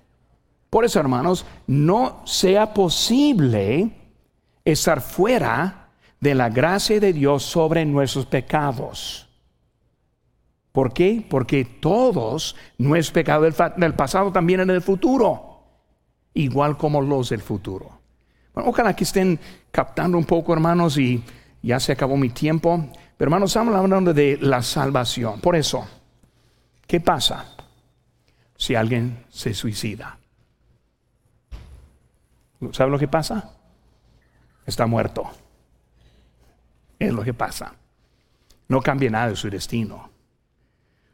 [0.72, 3.92] Por eso, hermanos, no sea posible
[4.66, 9.30] estar fuera de la gracia de Dios sobre nuestros pecados.
[10.72, 11.24] ¿Por qué?
[11.30, 15.62] Porque todos no es pecado del, pasado, también en el futuro,
[16.34, 18.00] igual como los del futuro.
[18.52, 21.24] Bueno, ojalá que estén captando un poco, hermanos, y
[21.62, 22.84] ya se acabó mi tiempo.
[23.16, 25.40] Pero hermanos, estamos hablando de la salvación.
[25.40, 25.86] Por eso,
[26.88, 27.53] ¿qué pasa
[28.56, 30.18] si alguien se suicida?
[32.72, 33.52] ¿Sabe lo que pasa?
[34.66, 35.30] Está muerto.
[37.00, 37.76] Es lo que pasa.
[38.70, 40.10] No cambia nada de su destino.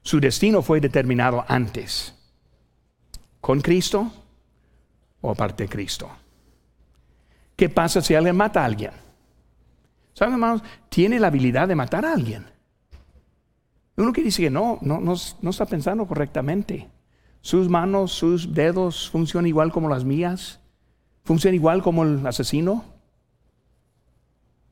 [0.01, 2.15] Su destino fue determinado antes.
[3.41, 4.11] ¿Con Cristo
[5.21, 6.09] o aparte de Cristo?
[7.55, 8.91] ¿Qué pasa si alguien mata a alguien?
[10.13, 10.61] ¿Saben, hermanos?
[10.89, 12.45] Tiene la habilidad de matar a alguien.
[13.97, 16.89] Uno que dice que no, no, no, está pensando correctamente.
[17.41, 20.59] Sus manos, sus dedos funcionan igual como las mías.
[21.23, 22.83] Funcionan igual como el asesino.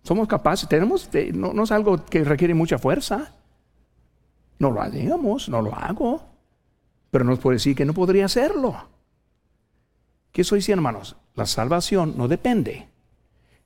[0.04, 3.34] Somos capaces, tenemos, no, no es algo que requiere mucha fuerza.
[4.60, 6.22] No lo hagamos, no lo hago.
[7.12, 8.88] Pero nos puede decir que no podría hacerlo.
[10.32, 11.16] ¿Qué estoy diciendo, hermanos?
[11.36, 12.88] La salvación no depende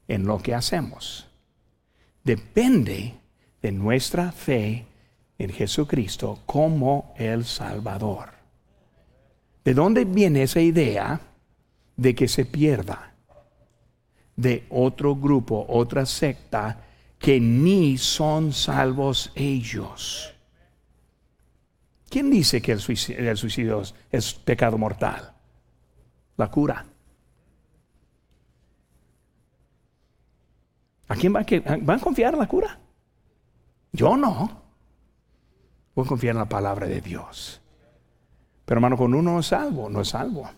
[0.07, 1.27] en lo que hacemos.
[2.23, 3.15] Depende
[3.61, 4.85] de nuestra fe
[5.37, 8.40] en Jesucristo como el Salvador.
[9.63, 11.21] ¿De dónde viene esa idea
[11.95, 13.13] de que se pierda?
[14.35, 16.83] De otro grupo, otra secta,
[17.19, 20.33] que ni son salvos ellos.
[22.09, 25.31] ¿Quién dice que el suicidio, es pecado mortal?
[26.37, 26.85] La cura.
[31.07, 32.79] ¿A quién va a, van a confiar en la cura?
[33.93, 34.61] Yo no.
[35.93, 37.60] Voy a confiar en la palabra de Dios.
[38.71, 40.49] Pero hermano, con uno es salvo, no es salvo.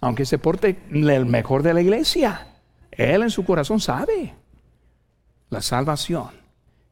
[0.00, 2.54] Aunque se porte el mejor de la iglesia,
[2.90, 4.32] él en su corazón sabe
[5.50, 6.30] la salvación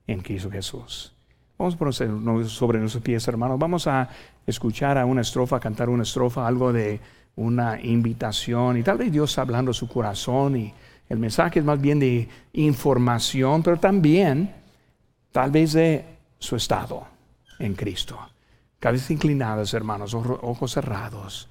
[0.07, 1.15] en Cristo Jesús.
[1.57, 3.59] Vamos a sobre nuestros pies, hermanos.
[3.59, 4.11] Vamos a
[4.47, 7.01] escuchar a una estrofa, cantar una estrofa, algo de
[7.37, 8.77] una invitación.
[8.77, 10.75] Y tal vez Dios está hablando a su corazón y
[11.09, 14.55] el mensaje es más bien de información, pero también
[15.33, 16.05] tal vez de
[16.39, 17.07] su estado
[17.59, 18.19] en Cristo.
[18.85, 21.49] Cabezas inclinadas, hermanos, ojos cerrados.